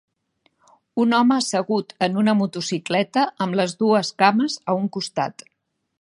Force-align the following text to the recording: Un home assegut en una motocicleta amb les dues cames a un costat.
Un 1.03 1.13
home 1.17 1.35
assegut 1.35 1.93
en 2.07 2.17
una 2.23 2.35
motocicleta 2.41 3.27
amb 3.47 3.59
les 3.61 3.79
dues 3.85 4.11
cames 4.23 4.57
a 4.73 4.77
un 4.83 4.93
costat. 4.97 5.51